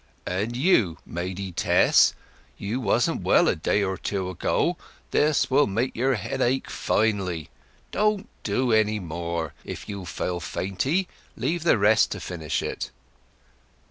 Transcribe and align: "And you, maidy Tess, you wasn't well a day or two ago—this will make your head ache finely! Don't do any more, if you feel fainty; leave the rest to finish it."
"And 0.25 0.57
you, 0.57 0.97
maidy 1.05 1.51
Tess, 1.51 2.15
you 2.57 2.79
wasn't 2.79 3.21
well 3.21 3.47
a 3.47 3.55
day 3.55 3.83
or 3.83 3.97
two 3.99 4.29
ago—this 4.31 5.51
will 5.51 5.67
make 5.67 5.95
your 5.95 6.15
head 6.15 6.41
ache 6.41 6.71
finely! 6.71 7.51
Don't 7.91 8.27
do 8.41 8.71
any 8.73 8.97
more, 8.99 9.53
if 9.63 9.87
you 9.87 10.05
feel 10.07 10.39
fainty; 10.39 11.07
leave 11.37 11.61
the 11.61 11.77
rest 11.77 12.09
to 12.13 12.19
finish 12.19 12.63
it." 12.63 12.89